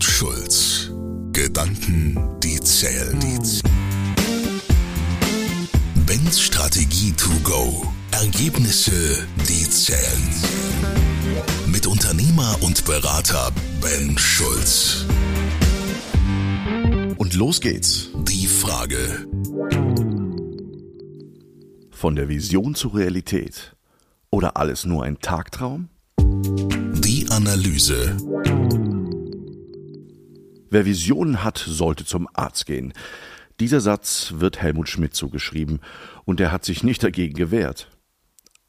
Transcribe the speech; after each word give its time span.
und 0.00 0.04
Schulz. 0.04 0.90
Gedanken, 1.32 2.16
die 2.42 2.58
zählen. 2.60 3.18
Ben's 6.06 6.40
Strategie 6.40 7.12
to 7.12 7.28
go. 7.44 7.86
Ergebnisse, 8.10 9.26
die 9.46 9.68
zählen. 9.68 10.28
Mit 11.66 11.86
Unternehmer 11.86 12.56
und 12.62 12.86
Berater 12.86 13.50
Ben 13.82 14.16
Schulz. 14.16 15.04
Und 17.18 17.34
los 17.34 17.60
geht's. 17.60 18.08
Die 18.26 18.46
Frage. 18.46 19.26
Von 21.90 22.16
der 22.16 22.30
Vision 22.30 22.74
zur 22.74 22.94
Realität. 22.94 23.76
Oder 24.30 24.56
alles 24.56 24.86
nur 24.86 25.04
ein 25.04 25.18
Tagtraum? 25.18 25.90
Die 26.18 27.26
Analyse. 27.28 28.16
Wer 30.70 30.86
Visionen 30.86 31.42
hat, 31.42 31.58
sollte 31.58 32.04
zum 32.04 32.28
Arzt 32.32 32.66
gehen. 32.66 32.94
Dieser 33.58 33.80
Satz 33.80 34.34
wird 34.36 34.62
Helmut 34.62 34.88
Schmidt 34.88 35.14
zugeschrieben 35.14 35.80
und 36.24 36.40
er 36.40 36.52
hat 36.52 36.64
sich 36.64 36.84
nicht 36.84 37.02
dagegen 37.02 37.34
gewehrt. 37.34 37.90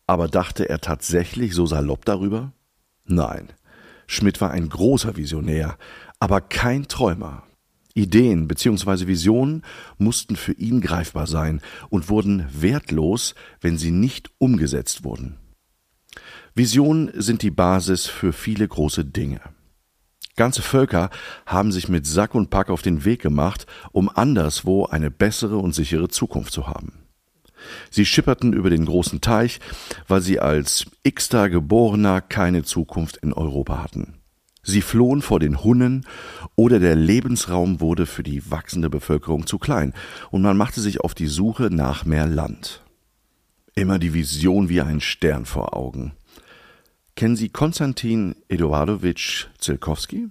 Aber 0.08 0.28
dachte 0.28 0.68
er 0.68 0.82
tatsächlich 0.82 1.54
so 1.54 1.66
salopp 1.66 2.04
darüber? 2.04 2.52
Nein. 3.06 3.54
Schmidt 4.08 4.42
war 4.42 4.52
ein 4.52 4.68
großer 4.68 5.16
Visionär, 5.16 5.78
aber 6.20 6.42
kein 6.42 6.88
Träumer. 6.88 7.44
Ideen 7.94 8.48
bzw. 8.48 9.08
Visionen 9.08 9.64
mussten 9.98 10.36
für 10.36 10.54
ihn 10.54 10.82
greifbar 10.82 11.28
sein 11.28 11.62
und 11.90 12.10
wurden 12.10 12.48
wertlos, 12.52 13.36
wenn 13.62 13.78
sie 13.78 13.92
nicht 13.92 14.30
umgesetzt 14.38 15.04
wurden. 15.04 15.38
Visionen 16.56 17.12
sind 17.14 17.42
die 17.44 17.52
Basis 17.52 18.08
für 18.08 18.34
viele 18.34 18.68
große 18.68 19.06
Dinge. 19.06 19.40
Ganze 20.42 20.64
Völker 20.64 21.12
haben 21.46 21.72
sich 21.72 21.88
mit 21.88 22.08
Sack 22.08 22.34
und 22.34 22.50
Pack 22.50 22.72
auf 22.72 22.82
den 22.82 23.06
Weg 23.06 23.22
gemacht, 23.22 23.68
um 23.92 24.10
anderswo 24.10 24.86
eine 24.86 25.12
bessere 25.12 25.58
und 25.58 25.76
sichere 25.76 26.08
Zukunft 26.08 26.52
zu 26.52 26.66
haben. 26.66 26.94
Sie 27.92 28.08
schipperten 28.08 28.52
über 28.52 28.72
den 28.72 28.88
großen 28.88 29.22
Teich, 29.22 29.60
weil 30.08 30.20
sie 30.20 30.40
als 30.40 30.88
x-ter 31.04 31.48
Geborener 31.52 32.22
keine 32.22 32.64
Zukunft 32.64 33.18
in 33.18 33.34
Europa 33.34 33.84
hatten. 33.84 34.16
Sie 34.64 34.82
flohen 34.82 35.22
vor 35.22 35.40
den 35.40 35.64
Hunnen 35.64 36.08
oder 36.56 36.80
der 36.80 36.96
Lebensraum 36.96 37.80
wurde 37.80 38.08
für 38.08 38.24
die 38.24 38.50
wachsende 38.50 38.90
Bevölkerung 38.90 39.46
zu 39.46 39.60
klein 39.60 39.94
und 40.32 40.42
man 40.42 40.58
machte 40.58 40.82
sich 40.82 41.02
auf 41.02 41.14
die 41.14 41.28
Suche 41.28 41.70
nach 41.72 42.04
mehr 42.04 42.26
Land. 42.26 42.82
Immer 43.76 44.00
die 44.00 44.16
Vision 44.16 44.70
wie 44.70 44.82
ein 44.82 45.02
Stern 45.02 45.46
vor 45.46 45.78
Augen. 45.78 46.14
Kennen 47.16 47.36
Sie 47.36 47.50
Konstantin 47.50 48.36
Eduardowitsch 48.50 49.48
Zielkowski? 49.60 50.30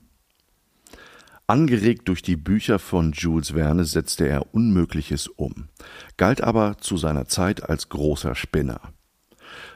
Angeregt 1.51 2.09
durch 2.09 2.23
die 2.23 2.37
Bücher 2.37 2.79
von 2.79 3.11
Jules 3.11 3.55
Verne 3.55 3.85
setzte 3.85 4.29
er 4.29 4.55
Unmögliches 4.55 5.27
um, 5.27 5.69
galt 6.17 6.43
aber 6.43 6.79
zu 6.79 6.97
seiner 6.97 7.27
Zeit 7.27 7.69
als 7.69 7.89
großer 7.89 8.37
Spinner. 8.37 8.81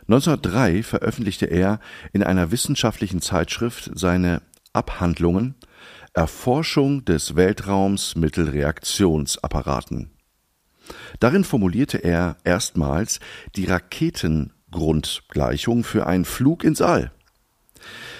1903 0.02 0.84
veröffentlichte 0.84 1.47
er 1.47 1.80
in 2.12 2.22
einer 2.22 2.52
wissenschaftlichen 2.52 3.20
Zeitschrift 3.20 3.91
seine 3.92 4.42
Abhandlungen 4.72 5.56
Erforschung 6.12 7.05
des 7.06 7.34
Weltraums 7.34 8.14
mittel 8.14 8.50
Reaktionsapparaten. 8.50 10.12
Darin 11.19 11.42
formulierte 11.42 11.98
er 11.98 12.36
erstmals 12.45 13.19
die 13.56 13.64
Raketengrundgleichung 13.64 15.83
für 15.83 16.06
einen 16.06 16.25
Flug 16.25 16.62
ins 16.62 16.80
All. 16.80 17.11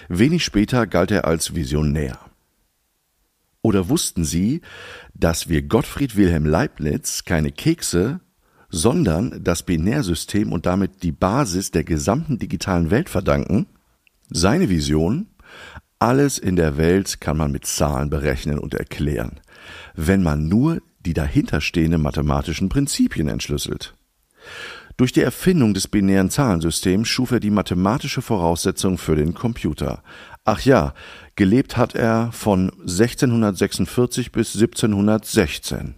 Wenig 0.08 0.44
später 0.44 0.88
galt 0.88 1.12
er 1.12 1.25
als 1.25 1.55
Visionär. 1.55 2.19
Oder 3.64 3.88
wussten 3.88 4.26
Sie, 4.26 4.60
dass 5.14 5.48
wir 5.48 5.62
Gottfried 5.62 6.16
Wilhelm 6.16 6.44
Leibniz 6.44 7.24
keine 7.24 7.50
Kekse, 7.50 8.20
sondern 8.68 9.42
das 9.42 9.62
Binärsystem 9.62 10.52
und 10.52 10.66
damit 10.66 11.02
die 11.02 11.12
Basis 11.12 11.70
der 11.70 11.82
gesamten 11.82 12.38
digitalen 12.38 12.91
Welt 12.91 13.08
verdanken? 13.08 13.66
Seine 14.28 14.69
Vision? 14.69 15.28
Alles 15.98 16.36
in 16.36 16.56
der 16.56 16.76
Welt 16.76 17.22
kann 17.22 17.38
man 17.38 17.53
mit 17.53 17.64
Zahlen 17.64 18.10
berechnen 18.10 18.58
und 18.58 18.74
erklären, 18.74 19.41
wenn 19.94 20.22
man 20.22 20.47
nur 20.47 20.82
die 21.06 21.14
dahinterstehenden 21.14 22.03
mathematischen 22.03 22.69
Prinzipien 22.69 23.28
entschlüsselt. 23.28 23.94
Durch 24.97 25.12
die 25.12 25.22
Erfindung 25.22 25.75
des 25.75 25.88
binären 25.88 26.31
Zahlensystems 26.31 27.09
schuf 27.09 27.32
er 27.32 27.41
die 27.41 27.50
mathematische 27.50 28.22
Voraussetzung 28.22 28.97
für 28.97 29.16
den 29.16 29.34
Computer. 29.34 30.03
Ach 30.44 30.60
ja, 30.60 30.94
gelebt 31.34 31.77
hat 31.77 31.94
er 31.94 32.31
von 32.32 32.71
1646 32.81 34.31
bis 34.31 34.54
1716. 34.54 35.94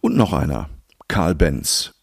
Und 0.00 0.16
noch 0.16 0.32
einer, 0.34 0.68
Karl 1.08 1.34
Benz. 1.34 1.94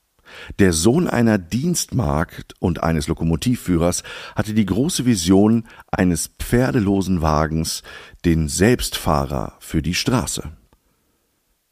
Der 0.59 0.73
Sohn 0.73 1.07
einer 1.07 1.37
Dienstmagd 1.37 2.55
und 2.59 2.83
eines 2.83 3.07
Lokomotivführers 3.07 4.03
hatte 4.35 4.53
die 4.53 4.65
große 4.65 5.05
Vision 5.05 5.65
eines 5.91 6.29
pferdelosen 6.39 7.21
Wagens, 7.21 7.83
den 8.25 8.47
Selbstfahrer 8.47 9.55
für 9.59 9.81
die 9.81 9.93
Straße. 9.93 10.51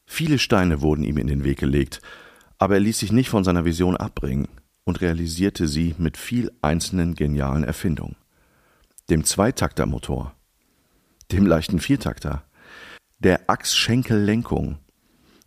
Viele 0.05 0.37
Steine 0.37 0.81
wurden 0.81 1.03
ihm 1.03 1.17
in 1.17 1.27
den 1.27 1.43
Weg 1.43 1.59
gelegt, 1.59 2.01
aber 2.63 2.75
er 2.75 2.79
ließ 2.79 2.99
sich 2.99 3.11
nicht 3.11 3.27
von 3.27 3.43
seiner 3.43 3.65
Vision 3.65 3.97
abbringen 3.97 4.47
und 4.85 5.01
realisierte 5.01 5.67
sie 5.67 5.95
mit 5.97 6.15
viel 6.15 6.49
einzelnen 6.61 7.13
genialen 7.13 7.65
Erfindungen. 7.65 8.15
Dem 9.09 9.25
Zweitaktermotor, 9.25 10.33
dem 11.29 11.45
leichten 11.45 11.81
Viertakter, 11.81 12.45
der 13.19 13.49
Achsschenkellenkung, 13.49 14.77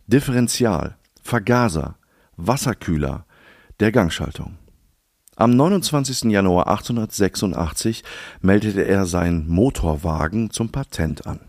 Differential, 0.05 0.95
Vergaser, 1.23 1.97
Wasserkühler, 2.35 3.25
der 3.79 3.91
Gangschaltung. 3.91 4.59
Am 5.35 5.55
29. 5.55 6.25
Januar 6.31 6.67
1886 6.67 8.03
meldete 8.41 8.85
er 8.85 9.07
seinen 9.07 9.47
Motorwagen 9.47 10.51
zum 10.51 10.71
Patent 10.71 11.25
an. 11.25 11.46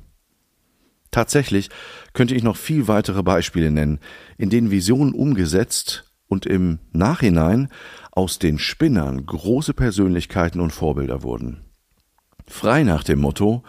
Tatsächlich 1.19 1.69
könnte 2.13 2.37
ich 2.37 2.45
noch 2.45 2.57
viel 2.57 2.87
weitere 2.87 3.25
Beispiele 3.25 3.73
nennen, 3.73 3.99
in 4.37 4.51
denen 4.51 4.71
Visionen 4.71 5.13
umgesetzt 5.13 6.05
und 6.29 6.47
im 6.47 6.79
Nachhinein 6.93 7.71
aus 8.13 8.39
den 8.39 8.61
Spinnern 8.61 9.27
große 9.27 9.75
Persönlichkeiten 9.75 10.61
und 10.61 10.71
Vorbilder 10.71 11.25
wurden. 11.25 11.65
Frei 12.47 12.85
nach 12.85 13.03
dem 13.03 13.19
Motto, 13.19 13.65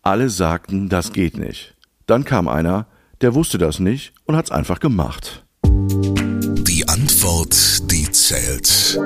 alle 0.00 0.30
sagten, 0.30 0.88
das 0.88 1.12
geht 1.12 1.36
nicht. 1.36 1.76
Dann 2.06 2.24
kam 2.24 2.48
einer, 2.48 2.86
der 3.20 3.34
wusste 3.34 3.58
das 3.58 3.80
nicht 3.80 4.14
und 4.24 4.34
hat's 4.34 4.50
einfach 4.50 4.80
gemacht. 4.80 5.44
Die 5.62 6.88
Antwort, 6.88 7.92
die 7.92 8.10
zählt. 8.12 8.98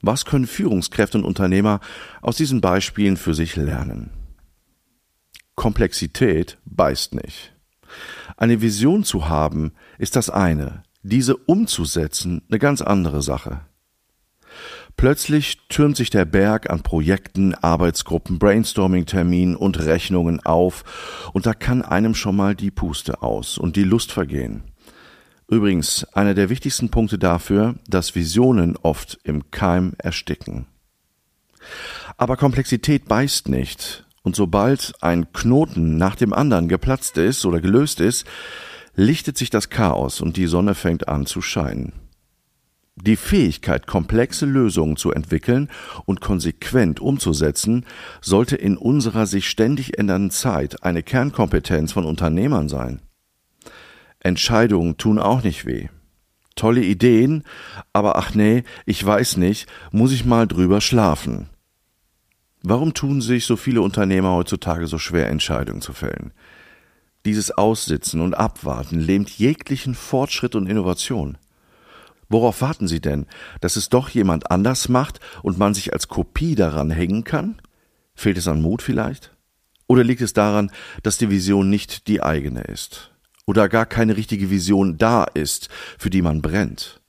Was 0.00 0.24
können 0.24 0.46
Führungskräfte 0.46 1.18
und 1.18 1.24
Unternehmer 1.24 1.80
aus 2.22 2.36
diesen 2.36 2.60
Beispielen 2.60 3.16
für 3.16 3.34
sich 3.34 3.56
lernen? 3.56 4.12
Komplexität 5.60 6.56
beißt 6.64 7.14
nicht. 7.14 7.52
Eine 8.38 8.62
Vision 8.62 9.04
zu 9.04 9.28
haben 9.28 9.72
ist 9.98 10.16
das 10.16 10.30
eine, 10.30 10.84
diese 11.02 11.36
umzusetzen 11.36 12.40
eine 12.48 12.58
ganz 12.58 12.80
andere 12.80 13.20
Sache. 13.20 13.60
Plötzlich 14.96 15.58
türmt 15.68 15.98
sich 15.98 16.08
der 16.08 16.24
Berg 16.24 16.70
an 16.70 16.80
Projekten, 16.80 17.54
Arbeitsgruppen, 17.54 18.38
Brainstorming-Terminen 18.38 19.54
und 19.54 19.78
Rechnungen 19.80 20.40
auf, 20.40 21.30
und 21.34 21.44
da 21.44 21.52
kann 21.52 21.82
einem 21.82 22.14
schon 22.14 22.36
mal 22.36 22.54
die 22.54 22.70
Puste 22.70 23.22
aus 23.22 23.58
und 23.58 23.76
die 23.76 23.84
Lust 23.84 24.12
vergehen. 24.12 24.62
Übrigens, 25.46 26.04
einer 26.14 26.32
der 26.32 26.48
wichtigsten 26.48 26.88
Punkte 26.88 27.18
dafür, 27.18 27.74
dass 27.86 28.14
Visionen 28.14 28.78
oft 28.78 29.18
im 29.24 29.50
Keim 29.50 29.92
ersticken. 29.98 30.68
Aber 32.16 32.38
Komplexität 32.38 33.04
beißt 33.04 33.50
nicht, 33.50 34.06
und 34.22 34.36
sobald 34.36 34.92
ein 35.00 35.32
Knoten 35.32 35.96
nach 35.96 36.16
dem 36.16 36.32
anderen 36.32 36.68
geplatzt 36.68 37.16
ist 37.16 37.44
oder 37.44 37.60
gelöst 37.60 38.00
ist, 38.00 38.26
lichtet 38.94 39.38
sich 39.38 39.50
das 39.50 39.70
Chaos 39.70 40.20
und 40.20 40.36
die 40.36 40.46
Sonne 40.46 40.74
fängt 40.74 41.08
an 41.08 41.26
zu 41.26 41.40
scheinen. 41.40 41.92
Die 42.96 43.16
Fähigkeit, 43.16 43.86
komplexe 43.86 44.44
Lösungen 44.44 44.96
zu 44.96 45.12
entwickeln 45.12 45.70
und 46.04 46.20
konsequent 46.20 47.00
umzusetzen, 47.00 47.86
sollte 48.20 48.56
in 48.56 48.76
unserer 48.76 49.26
sich 49.26 49.48
ständig 49.48 49.98
ändernden 49.98 50.30
Zeit 50.30 50.82
eine 50.82 51.02
Kernkompetenz 51.02 51.92
von 51.92 52.04
Unternehmern 52.04 52.68
sein. 52.68 53.00
Entscheidungen 54.18 54.98
tun 54.98 55.18
auch 55.18 55.42
nicht 55.42 55.64
weh. 55.64 55.88
Tolle 56.56 56.82
Ideen, 56.82 57.44
aber 57.94 58.16
ach 58.16 58.34
nee, 58.34 58.64
ich 58.84 59.04
weiß 59.04 59.38
nicht, 59.38 59.66
muss 59.92 60.12
ich 60.12 60.26
mal 60.26 60.46
drüber 60.46 60.82
schlafen. 60.82 61.48
Warum 62.62 62.92
tun 62.92 63.22
sich 63.22 63.46
so 63.46 63.56
viele 63.56 63.80
Unternehmer 63.80 64.32
heutzutage 64.32 64.86
so 64.86 64.98
schwer, 64.98 65.28
Entscheidungen 65.28 65.80
zu 65.80 65.92
fällen? 65.92 66.32
Dieses 67.24 67.50
Aussitzen 67.50 68.20
und 68.20 68.34
Abwarten 68.34 69.00
lähmt 69.00 69.30
jeglichen 69.30 69.94
Fortschritt 69.94 70.54
und 70.54 70.66
Innovation. 70.66 71.38
Worauf 72.28 72.60
warten 72.60 72.86
Sie 72.86 73.00
denn? 73.00 73.26
Dass 73.60 73.76
es 73.76 73.88
doch 73.88 74.08
jemand 74.10 74.50
anders 74.50 74.88
macht 74.88 75.20
und 75.42 75.58
man 75.58 75.74
sich 75.74 75.92
als 75.92 76.08
Kopie 76.08 76.54
daran 76.54 76.90
hängen 76.90 77.24
kann? 77.24 77.60
Fehlt 78.14 78.38
es 78.38 78.46
an 78.46 78.62
Mut 78.62 78.82
vielleicht? 78.82 79.34
Oder 79.86 80.04
liegt 80.04 80.20
es 80.20 80.32
daran, 80.32 80.70
dass 81.02 81.18
die 81.18 81.30
Vision 81.30 81.68
nicht 81.68 82.06
die 82.06 82.22
eigene 82.22 82.62
ist? 82.62 83.10
Oder 83.46 83.68
gar 83.68 83.86
keine 83.86 84.16
richtige 84.16 84.50
Vision 84.50 84.96
da 84.98 85.24
ist, 85.24 85.68
für 85.98 86.10
die 86.10 86.22
man 86.22 86.40
brennt? 86.40 86.99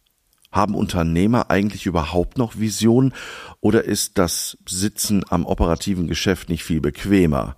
Haben 0.52 0.76
Unternehmer 0.76 1.50
eigentlich 1.50 1.86
überhaupt 1.86 2.38
noch 2.38 2.60
Vision 2.60 3.14
oder 3.62 3.86
ist 3.86 4.18
das 4.18 4.58
Sitzen 4.68 5.24
am 5.30 5.46
operativen 5.46 6.08
Geschäft 6.08 6.50
nicht 6.50 6.64
viel 6.64 6.82
bequemer? 6.82 7.56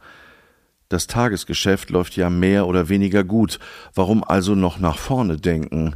Das 0.89 1.07
Tagesgeschäft 1.07 1.89
läuft 1.89 2.15
ja 2.15 2.29
mehr 2.29 2.67
oder 2.67 2.89
weniger 2.89 3.23
gut. 3.23 3.57
Warum 3.95 4.23
also 4.23 4.53
noch 4.53 4.79
nach 4.79 4.99
vorne 4.99 5.37
denken? 5.37 5.95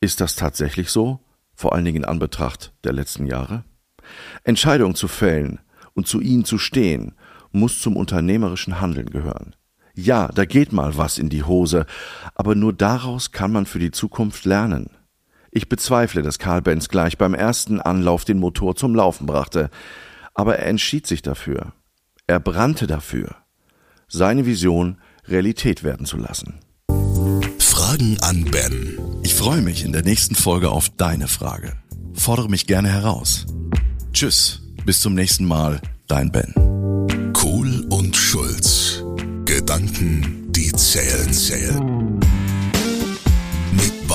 Ist 0.00 0.20
das 0.20 0.34
tatsächlich 0.34 0.90
so? 0.90 1.20
Vor 1.54 1.74
allen 1.74 1.84
Dingen 1.84 1.98
in 1.98 2.04
Anbetracht 2.04 2.72
der 2.82 2.92
letzten 2.92 3.26
Jahre? 3.26 3.64
Entscheidungen 4.42 4.96
zu 4.96 5.06
fällen 5.06 5.60
und 5.94 6.08
zu 6.08 6.20
ihnen 6.20 6.44
zu 6.44 6.58
stehen 6.58 7.14
muss 7.52 7.80
zum 7.80 7.96
unternehmerischen 7.96 8.80
Handeln 8.80 9.10
gehören. 9.10 9.54
Ja, 9.94 10.28
da 10.28 10.44
geht 10.44 10.72
mal 10.72 10.96
was 10.96 11.18
in 11.18 11.30
die 11.30 11.44
Hose, 11.44 11.86
aber 12.34 12.54
nur 12.54 12.72
daraus 12.72 13.32
kann 13.32 13.50
man 13.50 13.64
für 13.64 13.78
die 13.78 13.92
Zukunft 13.92 14.44
lernen. 14.44 14.90
Ich 15.56 15.70
bezweifle, 15.70 16.20
dass 16.20 16.38
Karl 16.38 16.60
Benz 16.60 16.90
gleich 16.90 17.16
beim 17.16 17.32
ersten 17.32 17.80
Anlauf 17.80 18.26
den 18.26 18.38
Motor 18.38 18.76
zum 18.76 18.94
Laufen 18.94 19.24
brachte, 19.24 19.70
aber 20.34 20.58
er 20.58 20.66
entschied 20.66 21.06
sich 21.06 21.22
dafür. 21.22 21.72
Er 22.26 22.40
brannte 22.40 22.86
dafür, 22.86 23.36
seine 24.06 24.44
Vision 24.44 24.98
Realität 25.24 25.82
werden 25.82 26.04
zu 26.04 26.18
lassen. 26.18 26.60
Fragen 27.58 28.18
an 28.20 28.44
Ben. 28.44 28.98
Ich 29.22 29.34
freue 29.34 29.62
mich 29.62 29.82
in 29.82 29.92
der 29.92 30.02
nächsten 30.02 30.34
Folge 30.34 30.70
auf 30.70 30.90
deine 30.90 31.26
Frage. 31.26 31.72
Fordere 32.12 32.50
mich 32.50 32.66
gerne 32.66 32.90
heraus. 32.90 33.46
Tschüss, 34.12 34.60
bis 34.84 35.00
zum 35.00 35.14
nächsten 35.14 35.46
Mal, 35.46 35.80
dein 36.06 36.30
Ben. 36.30 36.52
Kohl 37.32 37.86
und 37.88 38.14
Schulz. 38.14 39.02
Gedanken, 39.46 40.52
die 40.52 40.70
zählen, 40.72 41.32
zählen. 41.32 42.15